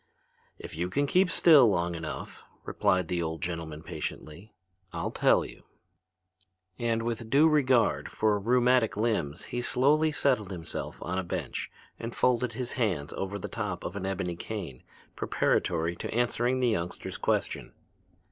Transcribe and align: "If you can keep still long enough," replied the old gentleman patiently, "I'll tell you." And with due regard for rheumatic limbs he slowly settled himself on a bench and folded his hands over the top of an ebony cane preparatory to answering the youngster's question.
"If 0.57 0.75
you 0.75 0.89
can 0.89 1.05
keep 1.05 1.29
still 1.29 1.69
long 1.69 1.93
enough," 1.93 2.43
replied 2.65 3.07
the 3.07 3.21
old 3.21 3.43
gentleman 3.43 3.83
patiently, 3.83 4.51
"I'll 4.91 5.11
tell 5.11 5.45
you." 5.45 5.61
And 6.79 7.03
with 7.03 7.29
due 7.29 7.47
regard 7.47 8.11
for 8.11 8.39
rheumatic 8.39 8.97
limbs 8.97 9.43
he 9.43 9.61
slowly 9.61 10.11
settled 10.11 10.49
himself 10.49 11.03
on 11.03 11.19
a 11.19 11.23
bench 11.23 11.69
and 11.99 12.15
folded 12.15 12.53
his 12.53 12.71
hands 12.73 13.13
over 13.13 13.37
the 13.37 13.47
top 13.47 13.83
of 13.83 13.95
an 13.95 14.07
ebony 14.07 14.35
cane 14.35 14.81
preparatory 15.15 15.95
to 15.97 16.11
answering 16.11 16.61
the 16.61 16.69
youngster's 16.69 17.17
question. 17.19 17.71